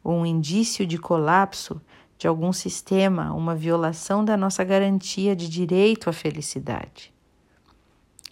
um 0.05 0.25
indício 0.25 0.87
de 0.87 0.99
colapso 0.99 1.81
de 2.17 2.29
algum 2.29 2.53
sistema, 2.53 3.33
uma 3.33 3.55
violação 3.55 4.25
da 4.25 4.37
nossa 4.37 4.63
garantia 4.63 5.35
de 5.35 5.49
direito 5.49 6.09
à 6.11 6.13
felicidade. 6.13 7.13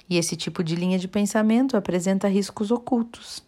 E 0.09 0.17
esse 0.17 0.37
tipo 0.37 0.62
de 0.62 0.75
linha 0.75 0.99
de 0.99 1.09
pensamento 1.09 1.76
apresenta 1.76 2.28
riscos 2.28 2.71
ocultos. 2.71 3.43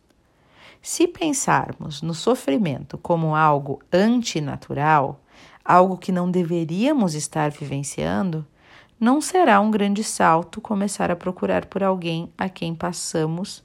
Se 0.92 1.06
pensarmos 1.06 2.02
no 2.02 2.12
sofrimento 2.12 2.98
como 2.98 3.36
algo 3.36 3.78
antinatural, 3.92 5.20
algo 5.64 5.96
que 5.96 6.10
não 6.10 6.28
deveríamos 6.28 7.14
estar 7.14 7.52
vivenciando, 7.52 8.44
não 8.98 9.20
será 9.20 9.60
um 9.60 9.70
grande 9.70 10.02
salto 10.02 10.60
começar 10.60 11.08
a 11.08 11.14
procurar 11.14 11.66
por 11.66 11.84
alguém 11.84 12.32
a 12.36 12.48
quem 12.48 12.74
passamos, 12.74 13.62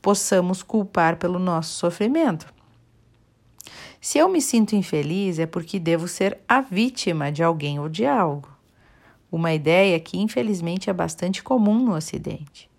possamos 0.00 0.62
culpar 0.62 1.16
pelo 1.16 1.40
nosso 1.40 1.74
sofrimento. 1.74 2.46
Se 4.00 4.18
eu 4.18 4.28
me 4.28 4.40
sinto 4.40 4.76
infeliz 4.76 5.40
é 5.40 5.46
porque 5.46 5.80
devo 5.80 6.06
ser 6.06 6.38
a 6.46 6.60
vítima 6.60 7.32
de 7.32 7.42
alguém 7.42 7.80
ou 7.80 7.88
de 7.88 8.06
algo. 8.06 8.56
Uma 9.32 9.52
ideia 9.52 9.98
que 9.98 10.16
infelizmente 10.16 10.88
é 10.88 10.92
bastante 10.92 11.42
comum 11.42 11.80
no 11.80 11.96
Ocidente. 11.96 12.70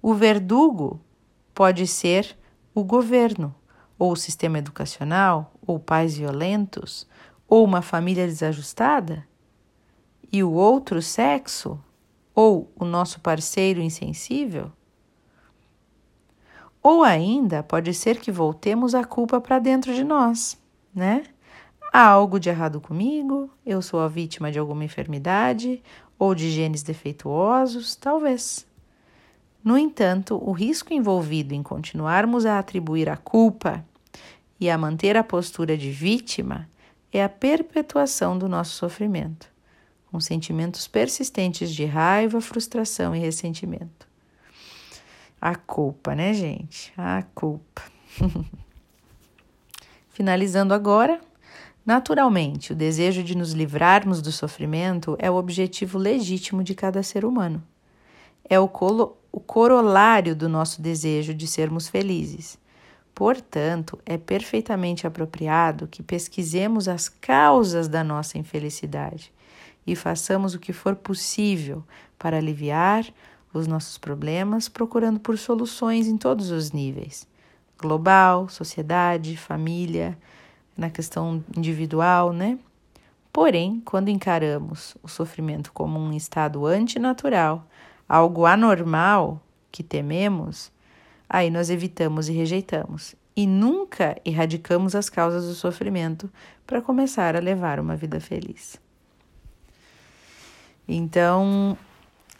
O 0.00 0.14
verdugo 0.14 0.98
pode 1.52 1.86
ser 1.86 2.34
o 2.74 2.82
governo, 2.82 3.54
ou 3.98 4.12
o 4.12 4.16
sistema 4.16 4.58
educacional, 4.58 5.52
ou 5.66 5.78
pais 5.78 6.16
violentos, 6.16 7.06
ou 7.46 7.64
uma 7.64 7.80
família 7.80 8.26
desajustada? 8.26 9.26
E 10.32 10.42
o 10.42 10.50
outro 10.50 11.00
sexo, 11.00 11.80
ou 12.34 12.72
o 12.74 12.84
nosso 12.84 13.20
parceiro 13.20 13.80
insensível? 13.80 14.72
Ou 16.82 17.02
ainda 17.02 17.62
pode 17.62 17.94
ser 17.94 18.18
que 18.18 18.32
voltemos 18.32 18.94
a 18.94 19.04
culpa 19.04 19.40
para 19.40 19.58
dentro 19.58 19.94
de 19.94 20.02
nós, 20.02 20.60
né? 20.92 21.22
Há 21.92 22.08
algo 22.08 22.40
de 22.40 22.48
errado 22.48 22.80
comigo? 22.80 23.48
Eu 23.64 23.80
sou 23.80 24.00
a 24.00 24.08
vítima 24.08 24.50
de 24.50 24.58
alguma 24.58 24.84
enfermidade 24.84 25.80
ou 26.18 26.34
de 26.34 26.50
genes 26.50 26.82
defeituosos? 26.82 27.94
Talvez. 27.94 28.66
No 29.64 29.78
entanto, 29.78 30.38
o 30.46 30.52
risco 30.52 30.92
envolvido 30.92 31.54
em 31.54 31.62
continuarmos 31.62 32.44
a 32.44 32.58
atribuir 32.58 33.08
a 33.08 33.16
culpa 33.16 33.82
e 34.60 34.68
a 34.68 34.76
manter 34.76 35.16
a 35.16 35.24
postura 35.24 35.74
de 35.74 35.90
vítima 35.90 36.68
é 37.10 37.24
a 37.24 37.30
perpetuação 37.30 38.36
do 38.36 38.46
nosso 38.46 38.72
sofrimento, 38.72 39.48
com 40.10 40.20
sentimentos 40.20 40.86
persistentes 40.86 41.74
de 41.74 41.86
raiva, 41.86 42.42
frustração 42.42 43.16
e 43.16 43.18
ressentimento. 43.18 44.06
A 45.40 45.54
culpa, 45.54 46.14
né, 46.14 46.34
gente? 46.34 46.92
A 46.94 47.22
culpa. 47.34 47.82
Finalizando 50.10 50.74
agora, 50.74 51.20
naturalmente, 51.86 52.72
o 52.72 52.76
desejo 52.76 53.22
de 53.22 53.34
nos 53.34 53.52
livrarmos 53.52 54.20
do 54.20 54.30
sofrimento 54.30 55.16
é 55.18 55.30
o 55.30 55.36
objetivo 55.36 55.96
legítimo 55.96 56.62
de 56.62 56.74
cada 56.74 57.02
ser 57.02 57.24
humano. 57.24 57.62
É 58.48 58.60
o, 58.60 58.68
colo 58.68 59.16
o 59.34 59.40
corolário 59.40 60.36
do 60.36 60.48
nosso 60.48 60.80
desejo 60.80 61.34
de 61.34 61.48
sermos 61.48 61.88
felizes. 61.88 62.56
Portanto, 63.12 63.98
é 64.06 64.16
perfeitamente 64.16 65.08
apropriado 65.08 65.88
que 65.88 66.04
pesquisemos 66.04 66.86
as 66.86 67.08
causas 67.08 67.88
da 67.88 68.04
nossa 68.04 68.38
infelicidade 68.38 69.32
e 69.84 69.96
façamos 69.96 70.54
o 70.54 70.60
que 70.60 70.72
for 70.72 70.94
possível 70.94 71.82
para 72.16 72.36
aliviar 72.36 73.04
os 73.52 73.66
nossos 73.66 73.98
problemas, 73.98 74.68
procurando 74.68 75.18
por 75.18 75.36
soluções 75.36 76.06
em 76.06 76.16
todos 76.16 76.52
os 76.52 76.70
níveis 76.70 77.26
global, 77.76 78.48
sociedade, 78.48 79.36
família, 79.36 80.16
na 80.76 80.90
questão 80.90 81.44
individual, 81.56 82.32
né? 82.32 82.56
Porém, 83.32 83.82
quando 83.84 84.10
encaramos 84.10 84.96
o 85.02 85.08
sofrimento 85.08 85.72
como 85.72 85.98
um 85.98 86.12
estado 86.12 86.64
antinatural, 86.66 87.66
algo 88.08 88.46
anormal 88.46 89.40
que 89.70 89.82
tememos, 89.82 90.70
aí 91.28 91.50
nós 91.50 91.70
evitamos 91.70 92.28
e 92.28 92.32
rejeitamos. 92.32 93.14
E 93.36 93.46
nunca 93.46 94.16
erradicamos 94.24 94.94
as 94.94 95.10
causas 95.10 95.46
do 95.46 95.54
sofrimento 95.54 96.30
para 96.66 96.80
começar 96.80 97.34
a 97.34 97.40
levar 97.40 97.80
uma 97.80 97.96
vida 97.96 98.20
feliz. 98.20 98.80
Então, 100.86 101.76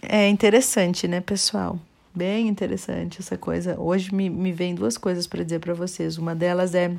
é 0.02 0.28
interessante, 0.28 1.08
né, 1.08 1.20
pessoal? 1.20 1.78
Bem 2.14 2.46
interessante 2.46 3.20
essa 3.20 3.36
coisa. 3.36 3.74
Hoje 3.80 4.14
me, 4.14 4.30
me 4.30 4.52
vem 4.52 4.74
duas 4.74 4.96
coisas 4.96 5.26
para 5.26 5.42
dizer 5.42 5.58
para 5.58 5.74
vocês. 5.74 6.16
Uma 6.16 6.34
delas 6.34 6.74
é. 6.74 6.94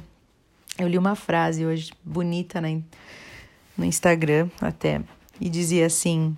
Eu 0.78 0.90
li 0.90 0.98
uma 0.98 1.16
frase 1.16 1.66
hoje 1.66 1.94
bonita 2.04 2.60
né, 2.60 2.82
no 3.78 3.86
Instagram 3.86 4.50
até, 4.60 5.02
e 5.40 5.50
dizia 5.50 5.86
assim: 5.86 6.38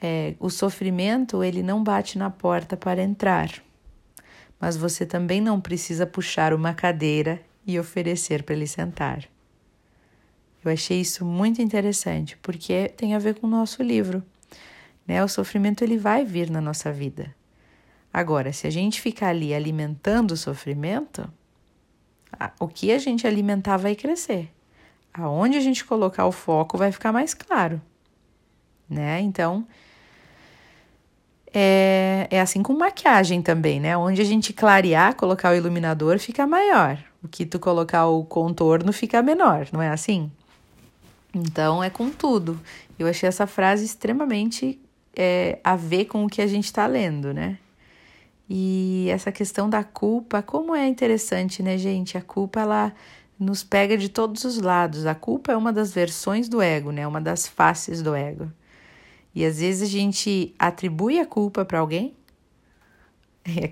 é, 0.00 0.34
o 0.38 0.48
sofrimento 0.48 1.44
ele 1.44 1.62
não 1.62 1.82
bate 1.82 2.16
na 2.16 2.30
porta 2.30 2.76
para 2.76 3.02
entrar, 3.02 3.50
mas 4.58 4.76
você 4.76 5.04
também 5.04 5.40
não 5.40 5.60
precisa 5.60 6.06
puxar 6.06 6.54
uma 6.54 6.74
cadeira 6.74 7.40
e 7.66 7.78
oferecer 7.78 8.42
para 8.42 8.54
ele 8.54 8.66
sentar. 8.66 9.28
Eu 10.64 10.70
achei 10.70 11.00
isso 11.00 11.24
muito 11.24 11.62
interessante, 11.62 12.36
porque 12.38 12.88
tem 12.88 13.14
a 13.14 13.18
ver 13.18 13.34
com 13.34 13.46
o 13.46 13.50
nosso 13.50 13.82
livro. 13.82 14.22
Né? 15.06 15.22
O 15.24 15.28
sofrimento 15.28 15.82
ele 15.82 15.96
vai 15.96 16.24
vir 16.24 16.50
na 16.50 16.60
nossa 16.60 16.92
vida. 16.92 17.34
Agora, 18.12 18.52
se 18.52 18.66
a 18.66 18.70
gente 18.70 19.00
ficar 19.00 19.28
ali 19.28 19.54
alimentando 19.54 20.32
o 20.32 20.36
sofrimento, 20.36 21.30
o 22.58 22.68
que 22.68 22.92
a 22.92 22.98
gente 22.98 23.26
alimentar 23.26 23.76
vai 23.76 23.94
crescer. 23.94 24.52
Aonde 25.12 25.56
a 25.56 25.60
gente 25.60 25.84
colocar 25.84 26.26
o 26.26 26.32
foco 26.32 26.76
vai 26.76 26.92
ficar 26.92 27.12
mais 27.12 27.34
claro, 27.34 27.80
né? 28.88 29.20
Então, 29.20 29.66
é, 31.52 32.28
é 32.30 32.40
assim 32.40 32.62
com 32.62 32.72
maquiagem 32.72 33.42
também, 33.42 33.80
né? 33.80 33.96
Onde 33.96 34.20
a 34.20 34.24
gente 34.24 34.52
clarear, 34.52 35.14
colocar 35.14 35.52
o 35.52 35.56
iluminador, 35.56 36.18
fica 36.18 36.46
maior. 36.46 36.98
O 37.22 37.28
que 37.28 37.44
tu 37.44 37.58
colocar 37.58 38.06
o 38.06 38.24
contorno 38.24 38.92
fica 38.92 39.22
menor, 39.22 39.66
não 39.72 39.82
é 39.82 39.90
assim? 39.90 40.30
Então 41.34 41.82
é 41.82 41.90
com 41.90 42.10
tudo. 42.10 42.58
Eu 42.98 43.06
achei 43.06 43.28
essa 43.28 43.46
frase 43.46 43.84
extremamente 43.84 44.80
é, 45.16 45.58
a 45.62 45.76
ver 45.76 46.06
com 46.06 46.24
o 46.24 46.28
que 46.28 46.40
a 46.40 46.46
gente 46.46 46.66
está 46.66 46.86
lendo, 46.86 47.32
né? 47.34 47.58
E 48.48 49.06
essa 49.10 49.30
questão 49.30 49.70
da 49.70 49.84
culpa, 49.84 50.42
como 50.42 50.74
é 50.74 50.86
interessante, 50.88 51.62
né, 51.62 51.78
gente? 51.78 52.18
A 52.18 52.22
culpa 52.22 52.60
ela 52.60 52.92
nos 53.38 53.62
pega 53.62 53.96
de 53.96 54.08
todos 54.08 54.44
os 54.44 54.60
lados. 54.60 55.06
A 55.06 55.14
culpa 55.14 55.52
é 55.52 55.56
uma 55.56 55.72
das 55.72 55.92
versões 55.92 56.48
do 56.48 56.60
ego, 56.60 56.90
né? 56.90 57.06
Uma 57.06 57.20
das 57.20 57.46
faces 57.46 58.02
do 58.02 58.14
ego. 58.14 58.50
E 59.34 59.44
às 59.44 59.60
vezes 59.60 59.82
a 59.82 59.90
gente 59.90 60.54
atribui 60.58 61.18
a 61.18 61.26
culpa 61.26 61.64
para 61.64 61.78
alguém, 61.78 62.14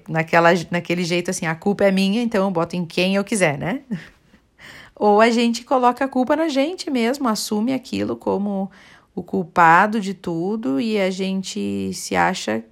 naquela, 0.08 0.50
naquele 0.70 1.04
jeito 1.04 1.30
assim, 1.30 1.46
a 1.46 1.54
culpa 1.54 1.84
é 1.84 1.90
minha, 1.90 2.22
então 2.22 2.44
eu 2.44 2.50
boto 2.50 2.76
em 2.76 2.84
quem 2.84 3.16
eu 3.16 3.24
quiser, 3.24 3.58
né? 3.58 3.82
Ou 4.94 5.20
a 5.20 5.30
gente 5.30 5.64
coloca 5.64 6.04
a 6.04 6.08
culpa 6.08 6.34
na 6.34 6.48
gente 6.48 6.90
mesmo, 6.90 7.28
assume 7.28 7.72
aquilo 7.72 8.16
como 8.16 8.70
o 9.14 9.22
culpado 9.22 10.00
de 10.00 10.14
tudo 10.14 10.80
e 10.80 10.98
a 10.98 11.10
gente 11.10 11.92
se 11.92 12.16
acha 12.16 12.64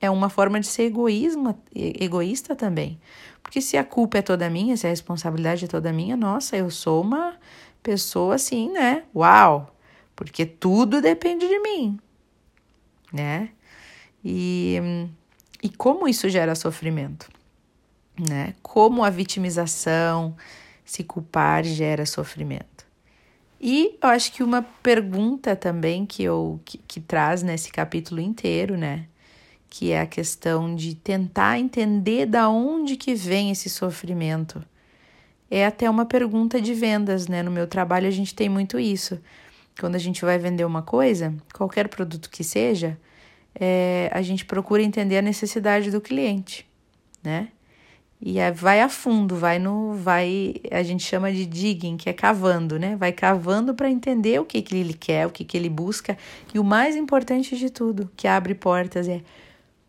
é 0.00 0.10
uma 0.10 0.28
forma 0.28 0.60
de 0.60 0.66
ser 0.66 0.84
egoísmo, 0.84 1.58
egoísta 1.74 2.54
também. 2.54 3.00
Porque 3.42 3.60
se 3.60 3.76
a 3.76 3.84
culpa 3.84 4.18
é 4.18 4.22
toda 4.22 4.50
minha, 4.50 4.76
se 4.76 4.86
a 4.86 4.90
responsabilidade 4.90 5.64
é 5.64 5.68
toda 5.68 5.92
minha, 5.92 6.16
nossa, 6.16 6.56
eu 6.56 6.70
sou 6.70 7.02
uma 7.02 7.34
pessoa 7.82 8.34
assim, 8.34 8.70
né? 8.70 9.04
Uau! 9.14 9.74
Porque 10.14 10.44
tudo 10.44 11.00
depende 11.00 11.46
de 11.46 11.58
mim, 11.60 11.98
né? 13.16 13.48
E, 14.24 14.76
e 15.62 15.68
como 15.70 16.06
isso 16.06 16.28
gera 16.28 16.54
sofrimento, 16.54 17.28
né? 18.28 18.54
Como 18.62 19.02
a 19.02 19.10
vitimização, 19.10 20.36
se 20.84 21.02
culpar 21.02 21.64
gera 21.64 22.04
sofrimento. 22.06 22.86
E 23.60 23.96
eu 24.02 24.08
acho 24.10 24.32
que 24.32 24.42
uma 24.42 24.62
pergunta 24.82 25.56
também 25.56 26.04
que 26.04 26.22
eu 26.22 26.60
que, 26.64 26.78
que 26.78 27.00
traz 27.00 27.42
nesse 27.42 27.70
capítulo 27.72 28.20
inteiro, 28.20 28.76
né? 28.76 29.06
Que 29.68 29.92
é 29.92 30.00
a 30.00 30.06
questão 30.06 30.74
de 30.74 30.94
tentar 30.94 31.58
entender 31.58 32.26
da 32.26 32.48
onde 32.48 32.96
que 32.96 33.14
vem 33.14 33.50
esse 33.50 33.70
sofrimento. 33.70 34.62
É 35.50 35.64
até 35.64 35.88
uma 35.88 36.04
pergunta 36.04 36.60
de 36.60 36.74
vendas, 36.74 37.28
né? 37.28 37.42
No 37.42 37.50
meu 37.50 37.66
trabalho 37.66 38.06
a 38.06 38.10
gente 38.10 38.34
tem 38.34 38.48
muito 38.48 38.78
isso. 38.78 39.20
Quando 39.80 39.94
a 39.94 39.98
gente 39.98 40.24
vai 40.24 40.38
vender 40.38 40.64
uma 40.64 40.82
coisa, 40.82 41.34
qualquer 41.54 41.88
produto 41.88 42.30
que 42.30 42.42
seja, 42.42 42.98
é, 43.58 44.10
a 44.12 44.22
gente 44.22 44.44
procura 44.44 44.82
entender 44.82 45.18
a 45.18 45.22
necessidade 45.22 45.90
do 45.90 46.00
cliente, 46.00 46.66
né? 47.22 47.48
E 48.20 48.38
vai 48.52 48.80
a 48.80 48.88
fundo, 48.88 49.36
vai 49.36 49.58
no, 49.58 49.92
vai, 49.92 50.54
a 50.70 50.82
gente 50.82 51.02
chama 51.02 51.30
de 51.30 51.44
digging, 51.44 51.98
que 51.98 52.08
é 52.08 52.14
cavando, 52.14 52.78
né? 52.78 52.96
Vai 52.96 53.12
cavando 53.12 53.74
para 53.74 53.90
entender 53.90 54.40
o 54.40 54.44
que, 54.44 54.62
que 54.62 54.74
ele 54.74 54.94
quer, 54.94 55.26
o 55.26 55.30
que, 55.30 55.44
que 55.44 55.56
ele 55.56 55.68
busca. 55.68 56.16
E 56.54 56.58
o 56.58 56.64
mais 56.64 56.96
importante 56.96 57.56
de 57.56 57.68
tudo, 57.68 58.10
que 58.16 58.26
abre 58.26 58.54
portas, 58.54 59.06
é 59.06 59.20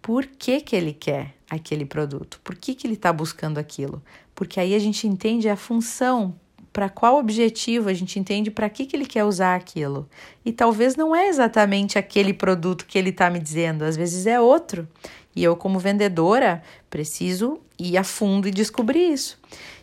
por 0.01 0.25
que, 0.25 0.59
que 0.59 0.75
ele 0.75 0.91
quer 0.93 1.35
aquele 1.49 1.85
produto, 1.85 2.39
por 2.43 2.55
que, 2.55 2.75
que 2.75 2.85
ele 2.85 2.95
está 2.95 3.13
buscando 3.13 3.57
aquilo. 3.57 4.03
Porque 4.35 4.59
aí 4.59 4.75
a 4.75 4.79
gente 4.79 5.07
entende 5.07 5.47
a 5.47 5.55
função, 5.55 6.35
para 6.77 6.89
qual 6.89 7.17
objetivo, 7.17 7.89
a 7.89 7.93
gente 7.95 8.19
entende 8.19 8.51
para 8.51 8.69
que, 8.69 8.85
que 8.85 8.95
ele 8.95 9.07
quer 9.07 9.23
usar 9.23 9.55
aquilo. 9.55 10.07
E 10.45 10.51
talvez 10.51 10.95
não 10.95 11.15
é 11.15 11.27
exatamente 11.27 11.97
aquele 11.97 12.31
produto 12.31 12.85
que 12.85 12.99
ele 12.99 13.09
está 13.09 13.31
me 13.31 13.39
dizendo, 13.39 13.83
às 13.83 13.97
vezes 13.97 14.27
é 14.27 14.39
outro. 14.39 14.87
E 15.35 15.43
eu, 15.43 15.55
como 15.55 15.79
vendedora, 15.79 16.61
preciso 16.87 17.59
ir 17.79 17.97
a 17.97 18.03
fundo 18.03 18.47
e 18.47 18.51
descobrir 18.51 19.11
isso. 19.11 19.39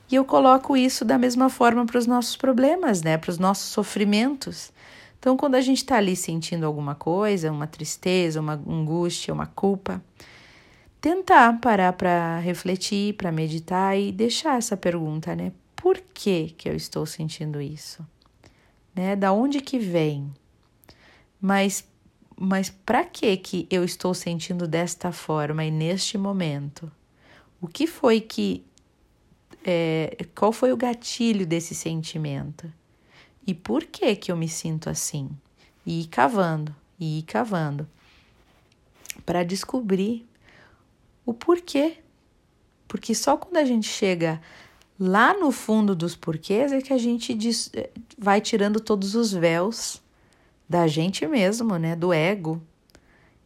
E 0.08 0.14
eu 0.14 0.24
coloco 0.24 0.76
isso 0.76 1.04
da 1.04 1.18
mesma 1.18 1.50
forma 1.50 1.84
para 1.84 1.98
os 1.98 2.06
nossos 2.06 2.36
problemas, 2.36 3.02
né? 3.02 3.18
Para 3.18 3.30
os 3.32 3.40
nossos 3.40 3.72
sofrimentos. 3.72 4.70
Então, 5.18 5.36
quando 5.36 5.56
a 5.56 5.60
gente 5.60 5.78
está 5.78 5.96
ali 5.96 6.14
sentindo 6.14 6.64
alguma 6.64 6.94
coisa, 6.94 7.50
uma 7.50 7.66
tristeza, 7.66 8.40
uma 8.40 8.52
angústia, 8.52 9.34
uma 9.34 9.46
culpa, 9.46 10.00
tentar 11.00 11.58
parar 11.60 11.92
para 11.94 12.38
refletir, 12.38 13.14
para 13.14 13.32
meditar 13.32 13.98
e 13.98 14.12
deixar 14.12 14.58
essa 14.58 14.76
pergunta, 14.76 15.34
né? 15.34 15.50
Por 15.84 16.00
que 16.14 16.48
que 16.56 16.66
eu 16.66 16.74
estou 16.74 17.04
sentindo 17.04 17.60
isso? 17.60 18.02
Né? 18.94 19.14
Da 19.14 19.34
onde 19.34 19.60
que 19.60 19.78
vem? 19.78 20.32
Mas 21.38 21.86
mas 22.38 22.70
para 22.70 23.04
que 23.04 23.36
que 23.36 23.66
eu 23.70 23.84
estou 23.84 24.14
sentindo 24.14 24.66
desta 24.66 25.12
forma 25.12 25.62
e 25.62 25.70
neste 25.70 26.16
momento? 26.16 26.90
O 27.60 27.68
que 27.68 27.86
foi 27.86 28.18
que 28.22 28.64
é, 29.62 30.16
qual 30.34 30.52
foi 30.52 30.72
o 30.72 30.76
gatilho 30.76 31.46
desse 31.46 31.74
sentimento? 31.74 32.72
E 33.46 33.52
por 33.52 33.84
que 33.84 34.16
que 34.16 34.32
eu 34.32 34.38
me 34.38 34.48
sinto 34.48 34.88
assim? 34.88 35.28
E 35.84 36.00
ir 36.00 36.06
cavando, 36.06 36.74
e 36.98 37.18
ir 37.18 37.24
cavando 37.24 37.86
para 39.26 39.44
descobrir 39.44 40.26
o 41.26 41.34
porquê. 41.34 41.98
Porque 42.88 43.14
só 43.14 43.36
quando 43.36 43.58
a 43.58 43.66
gente 43.66 43.86
chega 43.86 44.40
lá 44.98 45.34
no 45.34 45.50
fundo 45.50 45.94
dos 45.94 46.14
porquês 46.16 46.72
é 46.72 46.80
que 46.80 46.92
a 46.92 46.98
gente 46.98 47.34
diz, 47.34 47.70
vai 48.18 48.40
tirando 48.40 48.80
todos 48.80 49.14
os 49.14 49.32
véus 49.32 50.02
da 50.68 50.86
gente 50.86 51.26
mesmo, 51.26 51.76
né? 51.76 51.94
Do 51.94 52.12
ego. 52.12 52.60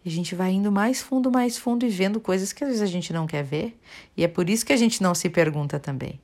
E 0.04 0.08
a 0.08 0.12
gente 0.12 0.34
vai 0.34 0.52
indo 0.52 0.70
mais 0.70 1.00
fundo, 1.02 1.30
mais 1.30 1.58
fundo 1.58 1.84
e 1.84 1.88
vendo 1.88 2.20
coisas 2.20 2.52
que 2.52 2.62
às 2.62 2.70
vezes 2.70 2.82
a 2.82 2.86
gente 2.86 3.12
não 3.12 3.26
quer 3.26 3.42
ver. 3.42 3.78
E 4.16 4.24
é 4.24 4.28
por 4.28 4.48
isso 4.48 4.64
que 4.64 4.72
a 4.72 4.76
gente 4.76 5.02
não 5.02 5.14
se 5.14 5.28
pergunta 5.28 5.78
também. 5.78 6.20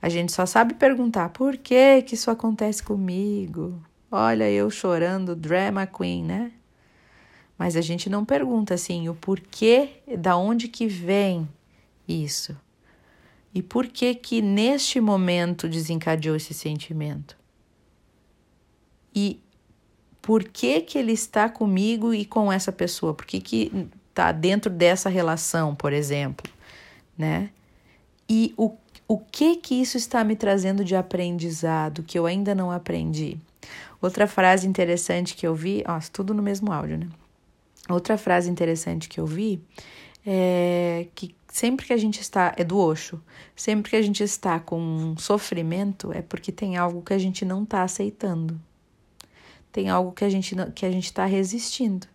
A 0.00 0.08
gente 0.08 0.32
só 0.32 0.44
sabe 0.44 0.74
perguntar 0.74 1.30
por 1.30 1.56
que 1.56 2.02
que 2.02 2.14
isso 2.14 2.30
acontece 2.30 2.82
comigo. 2.82 3.80
olha 4.10 4.50
eu 4.50 4.70
chorando, 4.70 5.34
drama 5.34 5.86
queen, 5.86 6.24
né? 6.24 6.52
Mas 7.58 7.76
a 7.76 7.80
gente 7.80 8.10
não 8.10 8.24
pergunta 8.24 8.74
assim 8.74 9.08
o 9.08 9.14
porquê, 9.14 10.02
da 10.18 10.36
onde 10.36 10.68
que 10.68 10.86
vem 10.86 11.48
isso? 12.06 12.54
E 13.56 13.62
por 13.62 13.86
que 13.86 14.14
que 14.14 14.42
neste 14.42 15.00
momento 15.00 15.66
desencadeou 15.66 16.36
esse 16.36 16.52
sentimento? 16.52 17.34
E 19.14 19.40
por 20.20 20.44
que 20.44 20.82
que 20.82 20.98
ele 20.98 21.12
está 21.12 21.48
comigo 21.48 22.12
e 22.12 22.26
com 22.26 22.52
essa 22.52 22.70
pessoa? 22.70 23.14
Por 23.14 23.24
que 23.24 23.40
que 23.40 23.88
tá 24.12 24.30
dentro 24.30 24.70
dessa 24.70 25.08
relação, 25.08 25.74
por 25.74 25.94
exemplo, 25.94 26.52
né? 27.16 27.48
E 28.28 28.52
o, 28.58 28.76
o 29.08 29.16
que 29.16 29.56
que 29.56 29.80
isso 29.80 29.96
está 29.96 30.22
me 30.22 30.36
trazendo 30.36 30.84
de 30.84 30.94
aprendizado 30.94 32.02
que 32.02 32.18
eu 32.18 32.26
ainda 32.26 32.54
não 32.54 32.70
aprendi? 32.70 33.38
Outra 34.02 34.26
frase 34.26 34.68
interessante 34.68 35.34
que 35.34 35.46
eu 35.46 35.54
vi, 35.54 35.82
ó, 35.88 35.98
tudo 36.12 36.34
no 36.34 36.42
mesmo 36.42 36.70
áudio, 36.70 36.98
né? 36.98 37.08
Outra 37.88 38.18
frase 38.18 38.50
interessante 38.50 39.08
que 39.08 39.18
eu 39.18 39.26
vi 39.26 39.62
é 40.26 41.06
que 41.14 41.34
sempre 41.46 41.86
que 41.86 41.92
a 41.92 41.96
gente 41.96 42.20
está, 42.20 42.52
é 42.56 42.64
do 42.64 42.76
Osho, 42.78 43.22
sempre 43.54 43.90
que 43.90 43.96
a 43.96 44.02
gente 44.02 44.22
está 44.24 44.58
com 44.58 44.78
um 44.78 45.16
sofrimento 45.16 46.12
é 46.12 46.20
porque 46.20 46.50
tem 46.50 46.76
algo 46.76 47.00
que 47.00 47.14
a 47.14 47.18
gente 47.18 47.44
não 47.44 47.62
está 47.62 47.82
aceitando. 47.82 48.60
Tem 49.70 49.88
algo 49.88 50.10
que 50.10 50.24
a 50.24 50.28
gente 50.28 50.56
que 50.74 50.84
a 50.84 50.90
gente 50.90 51.04
está 51.04 51.24
resistindo. 51.24 52.06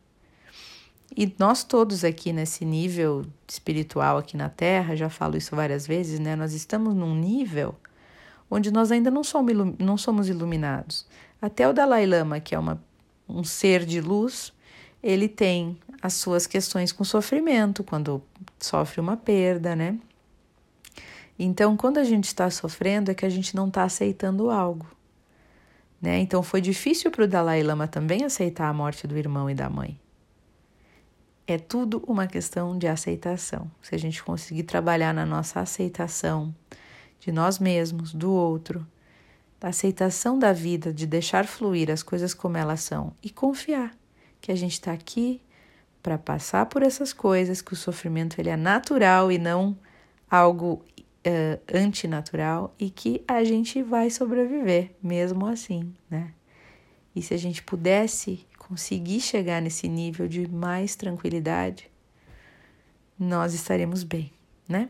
E 1.15 1.34
nós 1.38 1.63
todos 1.63 2.04
aqui 2.04 2.34
nesse 2.34 2.65
nível 2.65 3.26
espiritual 3.47 4.17
aqui 4.17 4.36
na 4.36 4.50
Terra, 4.50 4.95
já 4.95 5.10
falo 5.10 5.38
isso 5.38 5.56
várias 5.56 5.86
vezes, 5.88 6.19
né? 6.19 6.36
Nós 6.36 6.54
estamos 6.54 6.93
num 6.95 7.15
nível 7.15 7.76
onde 8.50 8.71
nós 8.71 8.91
ainda 8.91 9.10
não 9.10 9.24
somos, 9.24 9.54
não 9.80 9.97
somos 9.97 10.28
iluminados. 10.28 11.06
Até 11.41 11.67
o 11.67 11.74
Dalai 11.74 12.06
Lama, 12.06 12.39
que 12.39 12.54
é 12.54 12.60
uma, 12.60 12.82
um 13.28 13.43
ser 13.43 13.86
de 13.86 14.02
luz, 14.02 14.54
ele 15.04 15.28
tem 15.28 15.78
as 16.02 16.14
suas 16.14 16.48
questões 16.48 16.92
com 16.92 17.04
sofrimento, 17.04 17.84
quando 17.84 18.22
sofre 18.60 19.00
uma 19.00 19.18
perda, 19.18 19.76
né? 19.76 20.00
Então, 21.38 21.76
quando 21.76 21.98
a 21.98 22.04
gente 22.04 22.26
está 22.26 22.50
sofrendo, 22.50 23.10
é 23.10 23.14
que 23.14 23.26
a 23.26 23.30
gente 23.30 23.56
não 23.56 23.68
está 23.68 23.84
aceitando 23.84 24.52
algo. 24.52 24.86
Né? 26.00 26.20
Então, 26.20 26.44
foi 26.44 26.62
difícil 26.62 27.10
para 27.10 27.24
o 27.24 27.28
Dalai 27.28 27.64
Lama 27.64 27.88
também 27.88 28.24
aceitar 28.24 28.68
a 28.68 28.74
morte 28.74 29.08
do 29.08 29.18
irmão 29.18 29.50
e 29.50 29.56
da 29.56 29.70
mãe. 29.70 30.00
É 31.48 31.58
tudo 31.58 32.04
uma 32.08 32.28
questão 32.28 32.78
de 32.78 32.88
aceitação. 32.88 33.70
Se 33.82 33.96
a 33.96 33.98
gente 33.98 34.24
conseguir 34.24 34.64
trabalhar 34.64 35.14
na 35.14 35.26
nossa 35.26 35.60
aceitação 35.60 36.54
de 37.20 37.32
nós 37.32 37.60
mesmos, 37.60 38.14
do 38.14 38.32
outro, 38.32 38.86
da 39.60 39.70
aceitação 39.70 40.38
da 40.38 40.54
vida, 40.54 40.94
de 40.94 41.06
deixar 41.06 41.46
fluir 41.46 41.90
as 41.90 42.02
coisas 42.02 42.34
como 42.34 42.58
elas 42.58 42.82
são 42.82 43.14
e 43.22 43.30
confiar 43.30 43.96
que 44.42 44.52
a 44.52 44.56
gente 44.56 44.74
está 44.74 44.92
aqui 44.92 45.40
para 46.02 46.18
passar 46.18 46.66
por 46.66 46.82
essas 46.82 47.14
coisas, 47.14 47.62
que 47.62 47.74
o 47.74 47.78
sofrimento 47.78 48.40
ele 48.40 48.50
é 48.50 48.58
natural 48.58 49.32
e 49.32 49.38
não 49.38 49.78
algo 50.30 50.84
uh, 51.26 51.62
antinatural 51.74 52.74
e 52.80 52.90
que 52.90 53.24
a 53.28 53.44
gente 53.44 53.84
vai 53.84 54.10
sobreviver 54.10 54.92
mesmo 55.02 55.46
assim, 55.46 55.94
né? 56.10 56.34
E 57.16 57.22
se 57.22 57.34
a 57.34 57.38
gente 57.38 57.62
pudesse 57.62 58.46
conseguir 58.58 59.20
chegar 59.20 59.62
nesse 59.62 59.88
nível 59.88 60.28
de 60.28 60.48
mais 60.48 60.96
tranquilidade, 60.96 61.92
nós 63.20 63.54
estaremos 63.54 64.04
bem, 64.04 64.32
né? 64.68 64.90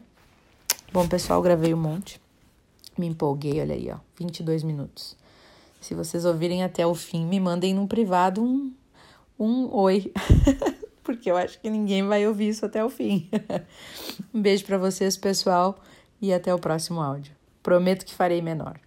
Bom, 0.94 1.08
pessoal, 1.08 1.42
gravei 1.42 1.74
um 1.74 1.82
monte. 1.82 2.22
Me 2.98 3.08
empolguei, 3.08 3.60
olha 3.60 3.74
aí, 3.74 3.90
ó, 3.92 3.98
22 4.18 4.64
minutos. 4.64 5.18
Se 5.82 5.96
vocês 5.96 6.26
ouvirem 6.26 6.64
até 6.64 6.86
o 6.86 6.94
fim, 6.94 7.26
me 7.26 7.40
mandem 7.40 7.74
no 7.74 7.88
privado 7.88 8.44
um 8.44 8.72
um 9.42 9.74
oi, 9.76 10.12
porque 11.04 11.32
eu 11.32 11.36
acho 11.36 11.60
que 11.60 11.70
ninguém 11.70 12.06
vai 12.06 12.28
ouvir 12.28 12.50
isso 12.50 12.66
até 12.66 12.84
o 12.84 12.90
fim. 12.90 13.28
um 14.34 14.42
beijo 14.42 14.64
para 14.66 14.78
vocês, 14.78 15.18
pessoal, 15.18 15.80
e 16.22 16.32
até 16.32 16.54
o 16.54 16.60
próximo 16.60 17.02
áudio. 17.02 17.34
Prometo 17.64 18.06
que 18.06 18.14
farei 18.14 18.42
menor. 18.42 18.80